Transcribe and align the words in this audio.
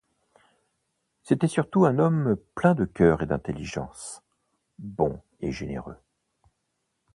C’était 1.21 1.47
surtout 1.47 1.85
un 1.85 1.99
homme 1.99 2.35
plein 2.55 2.73
de 2.73 2.85
cœur 2.85 3.21
et 3.21 3.27
d’intelligence, 3.27 4.23
bon 4.79 5.21
et 5.41 5.51
généreux. 5.51 5.99